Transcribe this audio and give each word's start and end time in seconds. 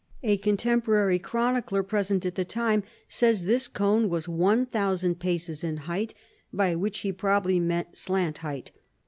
A 0.23 0.37
contemporary 0.37 1.19
chronicler, 1.19 1.83
present 1.83 2.25
at 2.25 2.33
the 2.33 2.43
time, 2.43 2.81
says 3.07 3.43
this 3.43 3.67
cone 3.67 4.09
was 4.09 4.27
one 4.27 4.65
thousand 4.65 5.19
paces 5.19 5.63
in 5.63 5.77
height; 5.85 6.15
by 6.51 6.73
which 6.73 7.01
he 7.01 7.11
probably 7.11 7.59
meant 7.59 7.95
slant 7.95 8.39
height. 8.39 8.71